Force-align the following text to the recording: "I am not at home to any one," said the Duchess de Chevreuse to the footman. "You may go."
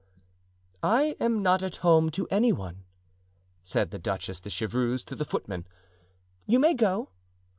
"I 0.81 1.15
am 1.19 1.43
not 1.43 1.61
at 1.61 1.75
home 1.85 2.09
to 2.09 2.27
any 2.31 2.51
one," 2.51 2.85
said 3.63 3.91
the 3.91 3.99
Duchess 3.99 4.41
de 4.41 4.49
Chevreuse 4.49 5.05
to 5.05 5.15
the 5.15 5.25
footman. 5.25 5.67
"You 6.47 6.57
may 6.57 6.73
go." 6.73 7.09